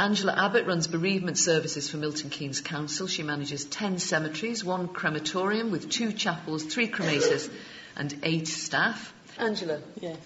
[0.00, 3.06] Angela Abbott runs bereavement services for Milton Keynes Council.
[3.06, 7.50] She manages 10 cemeteries, one crematorium with two chapels, three cremators,
[7.96, 9.12] and eight staff.
[9.36, 10.16] Angela, yes.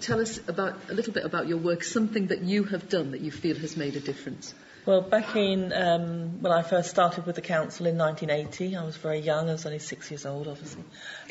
[0.00, 3.20] Tell us about a little bit about your work, something that you have done that
[3.20, 4.54] you feel has made a difference.
[4.86, 8.96] Well, back in um, when I first started with the council in 1980, I was
[8.96, 9.50] very young.
[9.50, 10.84] I was only six years old, obviously.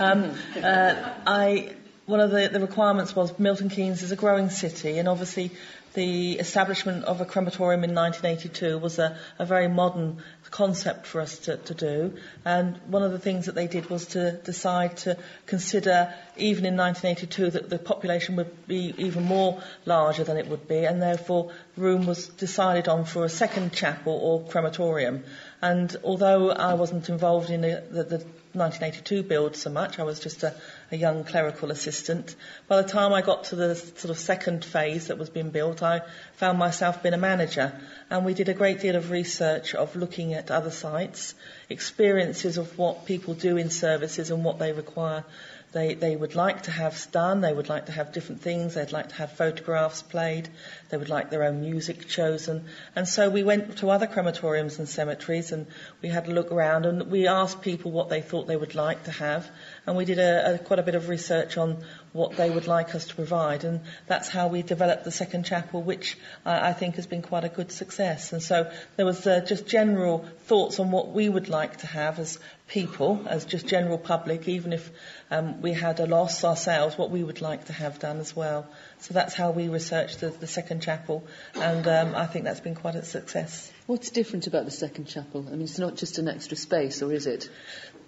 [0.00, 1.76] Um, uh, I
[2.08, 5.50] one of the, the requirements was Milton Keynes is a growing city, and obviously
[5.92, 11.38] the establishment of a crematorium in 1982 was a, a very modern concept for us
[11.40, 12.14] to, to, do.
[12.46, 16.78] And one of the things that they did was to decide to consider, even in
[16.78, 21.52] 1982, that the population would be even more larger than it would be, and therefore
[21.76, 25.24] room was decided on for a second chapel or crematorium.
[25.60, 29.98] And although I wasn't involved in the, the, the 1982 build so much.
[29.98, 30.54] I was just a,
[30.90, 32.34] a, young clerical assistant.
[32.66, 35.82] By the time I got to the sort of second phase that was being built,
[35.82, 36.02] I
[36.36, 37.72] found myself being a manager.
[38.10, 41.34] And we did a great deal of research of looking at other sites,
[41.68, 45.24] experiences of what people do in services and what they require
[45.72, 48.92] they, they would like to have done, they would like to have different things, they'd
[48.92, 50.48] like to have photographs played,
[50.88, 52.64] they would like their own music chosen.
[52.96, 55.66] And so we went to other crematoriums and cemeteries and
[56.00, 59.04] we had a look around and we asked people what they thought they would like
[59.04, 59.48] to have.
[59.86, 62.94] And we did a, a, quite a bit of research on what they would like
[62.94, 63.64] us to provide.
[63.64, 66.16] And that's how we developed the second chapel, which
[66.46, 68.32] I, I think has been quite a good success.
[68.32, 72.18] And so there was uh, just general thoughts on what we would like to have
[72.18, 74.90] as people, as just general public, even if
[75.30, 78.66] um, we had a loss ourselves, what we would like to have done as well.
[79.00, 82.74] So that's how we researched the, the second chapel, and um, I think that's been
[82.74, 83.70] quite a success.
[83.88, 85.46] What's different about the second chapel?
[85.48, 87.48] I mean, it's not just an extra space, or is it?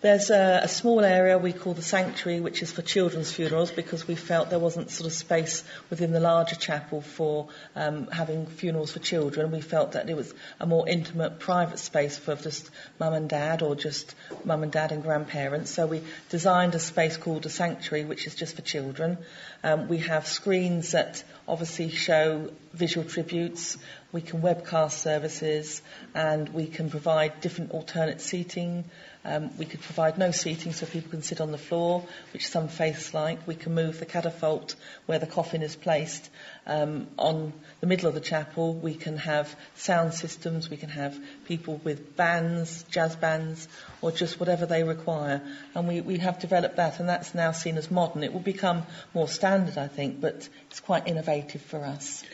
[0.03, 4.06] There's a, a, small area we call the sanctuary, which is for children's funerals, because
[4.06, 8.92] we felt there wasn't sort of space within the larger chapel for um, having funerals
[8.92, 9.53] for children.
[9.53, 13.62] We felt that it was a more intimate, private space for just mum and dad,
[13.62, 14.14] or just
[14.45, 15.70] mum and dad and grandparents.
[15.70, 19.17] So we designed a space called a sanctuary, which is just for children.
[19.64, 23.77] Um, we have screens that obviously show visual tributes.
[24.13, 25.83] We can webcast services,
[26.15, 28.85] and we can provide different alternate seating.
[29.23, 32.69] Um, we could provide no seating so people can sit on the floor, which some
[32.69, 33.47] faiths like.
[33.47, 34.75] We can move the catafalque
[35.07, 36.31] where the coffin is placed
[36.67, 38.75] um, on the middle of the chapel.
[38.75, 40.71] We can have sound systems.
[40.71, 43.69] We can have people with bands, jazz bands,
[44.01, 45.42] or just whatever they require.
[45.75, 48.23] And we, we have developed that, and that's now seen as modern.
[48.23, 52.25] It will become more standard, I think, but it's quite innovative for us.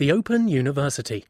[0.00, 1.26] The Open University.